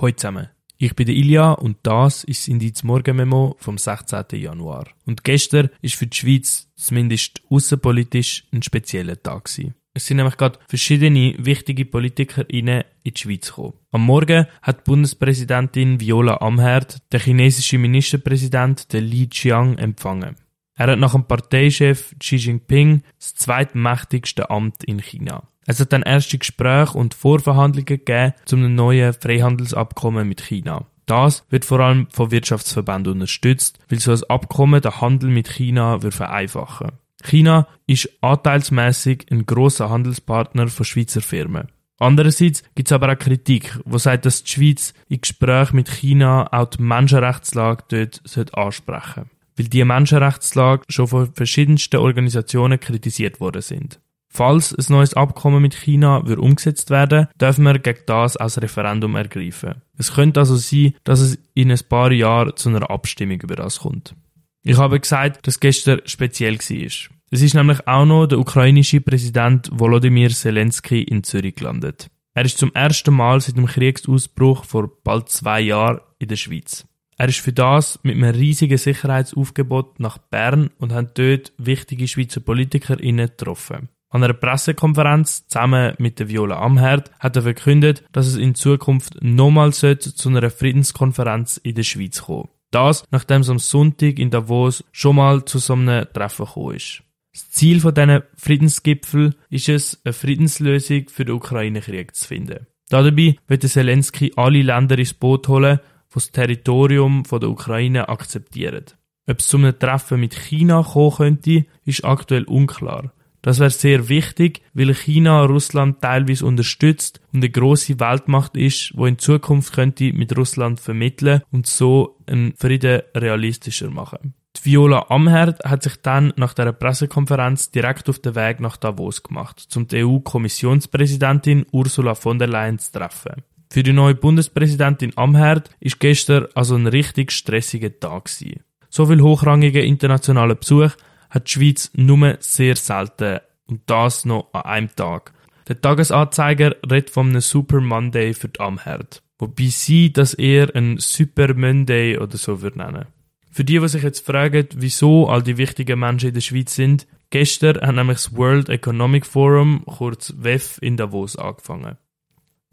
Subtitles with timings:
[0.00, 0.48] Hallo zusammen.
[0.76, 4.26] Ich bin der Ilja und das ist das Indiz Morgenmemo vom 16.
[4.34, 4.86] Januar.
[5.06, 9.74] Und gestern ist für die Schweiz zumindest außenpolitisch ein spezieller Tag gewesen.
[9.94, 13.74] Es sind nämlich gerade verschiedene wichtige PolitikerInnen in die Schweiz gekommen.
[13.90, 20.36] Am Morgen hat die Bundespräsidentin Viola Amherd den chinesischen Ministerpräsident Li Qiang empfangen.
[20.76, 25.48] Er hat nach dem Parteichef Xi Jinping das zweitmächtigste Amt in China.
[25.70, 30.86] Es hat dann erste Gespräche und Vorverhandlungen gegeben einem neuen Freihandelsabkommen mit China.
[31.04, 36.02] Das wird vor allem von Wirtschaftsverbänden unterstützt, weil so ein Abkommen den Handel mit China
[36.02, 36.92] wird vereinfachen.
[37.22, 41.68] China ist anteilsmäßig ein großer Handelspartner von Schweizer Firmen.
[41.98, 46.50] Andererseits gibt es aber auch Kritik, wo sagt, dass die Schweiz in Gesprächen mit China
[46.50, 49.30] auch die Menschenrechtslage dort ansprechen sollte.
[49.56, 54.00] Weil die Menschenrechtslage schon von verschiedensten Organisationen kritisiert worden sind.
[54.28, 59.16] Falls ein neues Abkommen mit China wird umgesetzt werden, dürfen wir gegen das als Referendum
[59.16, 59.82] ergreifen.
[59.96, 63.80] Es könnte also sein, dass es in ein paar Jahren zu einer Abstimmung über das
[63.80, 64.14] kommt.
[64.62, 67.16] Ich habe gesagt, dass gestern speziell war.
[67.30, 72.10] Es ist nämlich auch noch der ukrainische Präsident Volodymyr Zelensky in Zürich gelandet.
[72.34, 76.86] Er ist zum ersten Mal seit dem Kriegsausbruch vor bald zwei Jahren in der Schweiz.
[77.16, 82.40] Er ist für das mit einem riesigen Sicherheitsaufgebot nach Bern und hat dort wichtige Schweizer
[82.40, 83.88] PolitikerInnen getroffen.
[84.10, 89.22] An einer Pressekonferenz zusammen mit der Viola Amherd hat er verkündet, dass es in Zukunft
[89.22, 92.48] nochmals zu einer Friedenskonferenz in der Schweiz kommen.
[92.70, 97.02] Das, nachdem es am Sonntag in Davos schon mal zu so einem Treffen gekommen ist.
[97.32, 102.66] Das Ziel von diesen Friedensgipfel ist es, eine Friedenslösung für den Ukraine-Krieg zu finden.
[102.88, 108.86] Dabei wird Zelensky alle Länder ins Boot holen, die das Territorium der Ukraine akzeptieren.
[109.28, 113.12] Ob es zu einem Treffen mit China kommen könnte, ist aktuell unklar.
[113.48, 119.06] Das wäre sehr wichtig, weil China Russland teilweise unterstützt und eine große Weltmacht ist, wo
[119.06, 124.34] in Zukunft könnte mit Russland vermitteln und so einen Frieden realistischer machen.
[124.54, 129.22] Die Viola Amherd hat sich dann nach der Pressekonferenz direkt auf den Weg nach Davos
[129.22, 133.44] gemacht, um die EU-Kommissionspräsidentin Ursula von der Leyen zu treffen.
[133.70, 138.60] Für die neue Bundespräsidentin Amherd ist gestern also ein richtig stressiger Tag gewesen.
[138.90, 140.90] So viel hochrangiger internationaler Besuch
[141.30, 145.32] hat die Schweiz nur sehr selten und das noch an einem Tag.
[145.68, 150.96] Der Tagesanzeiger redet von einem Super Monday für die Amherd, wobei sie das eher ein
[150.98, 153.06] Super Monday oder so würde nennen.
[153.50, 157.06] Für die, die sich jetzt fragen, wieso all die wichtigen Menschen in der Schweiz sind,
[157.30, 161.98] gestern hat nämlich das World Economic Forum, kurz WEF, in Davos angefangen.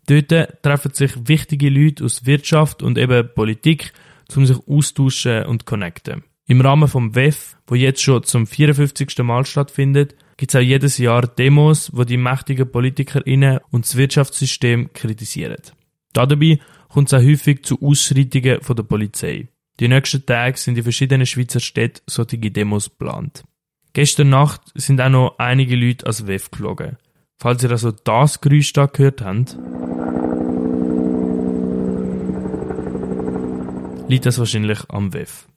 [0.07, 3.93] Dort treffen sich wichtige Leute aus Wirtschaft und eben Politik,
[4.35, 6.23] um sich austauschen und connecten.
[6.47, 9.17] Im Rahmen vom WEF, wo jetzt schon zum 54.
[9.23, 14.93] Mal stattfindet, gibt es auch jedes Jahr Demos, wo die mächtigen PolitikerInnen und das Wirtschaftssystem
[14.93, 15.61] kritisieren.
[16.13, 19.47] Dabei kommt es auch häufig zu Ausschreitungen von der Polizei.
[19.79, 23.43] Die nächsten Tage sind in verschiedenen Schweizer Städten solche Demos geplant.
[23.93, 26.97] Gestern Nacht sind auch noch einige Leute als WEF geflogen.
[27.37, 29.57] Falls ihr also das Geräusch da gehört habt,
[34.07, 35.47] liegt das wahrscheinlich am WEF.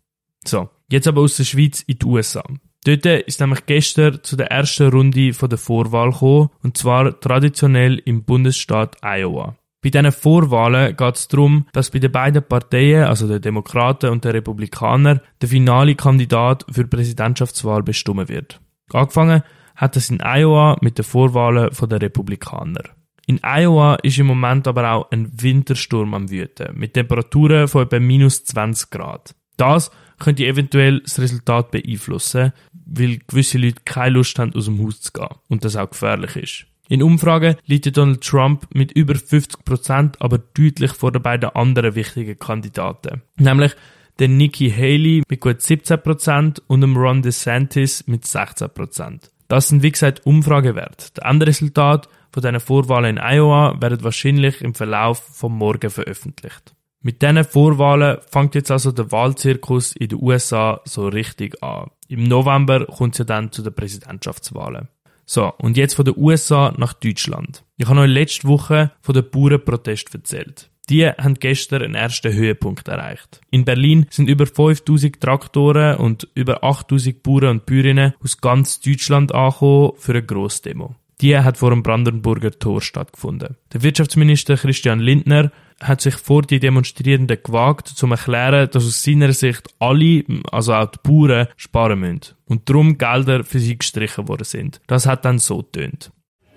[0.47, 2.43] So, jetzt aber aus der Schweiz in die USA.
[2.85, 8.01] Dort ist nämlich gestern zu der ersten Runde von der Vorwahl gekommen, und zwar traditionell
[8.05, 9.57] im Bundesstaat Iowa.
[9.83, 14.25] Bei diesen Vorwahlen geht es darum, dass bei den beiden Parteien, also den Demokraten und
[14.25, 18.61] den Republikanern, der finale Kandidat für die Präsidentschaftswahl bestimmt wird.
[18.93, 19.43] Angefangen
[19.77, 22.83] hat es in Iowa mit den Vorwahlen der Republikaner.
[23.27, 28.01] In Iowa ist im Moment aber auch ein Wintersturm am Wüten, mit Temperaturen von etwa
[28.01, 29.35] minus 20 Grad.
[29.57, 35.01] Das könnte eventuell das Resultat beeinflussen, weil gewisse Leute keine Lust haben, aus dem Haus
[35.01, 36.67] zu gehen und das auch gefährlich ist.
[36.89, 42.39] In Umfragen liegt Donald Trump mit über 50% aber deutlich vor den beiden anderen wichtigen
[42.39, 43.23] Kandidaten.
[43.37, 43.75] Nämlich
[44.19, 49.31] der Nikki Haley mit gut 17% und dem Ron DeSantis mit 16%.
[49.49, 51.13] Das sind wie gesagt Umfragewerte.
[51.17, 56.75] Der Endresultat von diesen Vorwahlen in Iowa werden wahrscheinlich im Verlauf vom Morgen veröffentlicht.
[57.09, 61.89] Mit diesen Vorwahlen fängt jetzt also der Wahlzirkus in den USA so richtig an.
[62.07, 64.89] Im November kommt es ja dann zu den Präsidentschaftswahlen.
[65.25, 67.65] So, und jetzt von den USA nach Deutschland.
[67.79, 70.71] Ich habe euch letzte Woche von den Bauernprotest erzählt.
[70.91, 73.41] Die haben gestern einen ersten Höhepunkt erreicht.
[73.51, 79.35] In Berlin sind über 5000 Traktoren und über 8000 Bauern und Bäuerinnen aus ganz Deutschland
[79.35, 80.95] angekommen für eine Grossdemo.
[81.23, 83.57] Die hat vor dem Brandenburger Tor stattgefunden.
[83.73, 85.51] Der Wirtschaftsminister Christian Lindner
[85.81, 90.87] hat sich vor die Demonstrierenden gewagt, zum erklären, dass aus seiner Sicht alle, also auch
[90.87, 94.81] die Bauern, sparen müssen und darum Gelder für sie gestrichen worden sind.
[94.87, 96.11] Das hat dann so tönt.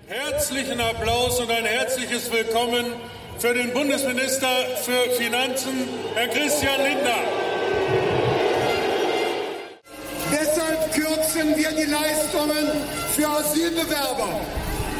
[0.08, 2.84] Herzlichen Applaus und ein herzliches Willkommen
[3.38, 4.48] für den Bundesminister
[4.84, 5.72] für Finanzen,
[6.14, 7.22] Herr Christian Lindner.
[10.30, 12.66] Deshalb kürzen wir die Leistungen
[13.14, 14.40] für Asylbewerber.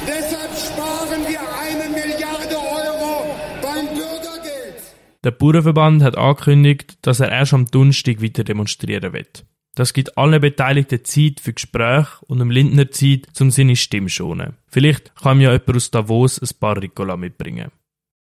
[0.06, 3.01] Deshalb sparen wir eine Milliarde Euro.
[5.24, 9.44] Der Bauernverband hat angekündigt, dass er erst am Donnerstag weiter demonstrieren wird.
[9.74, 14.14] Das gibt allen Beteiligten Zeit für Gespräche und dem Lindner Zeit, um seine Stimme zu
[14.14, 14.54] schonen.
[14.66, 17.70] Vielleicht kann ja jemand aus Davos ein paar Ricola mitbringen.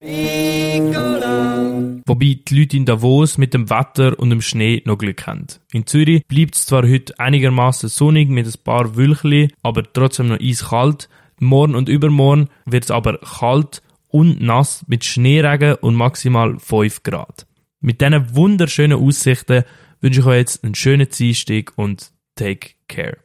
[0.02, 2.02] Ricola.
[2.06, 5.48] Wobei die Leute in Davos mit dem Wetter und dem Schnee noch Glück haben.
[5.74, 10.40] In Zürich bleibt es zwar heute einigermaßen sonnig mit ein paar Wülchli, aber trotzdem noch
[10.40, 11.10] eiskalt.
[11.40, 13.82] Morgen und übermorgen wird es aber kalt
[14.12, 17.48] und nass mit Schneeregen und maximal 5 Grad.
[17.80, 19.64] Mit diesen wunderschönen Aussichten
[20.02, 23.18] wünsche ich euch jetzt einen schönen Dienstag und take care.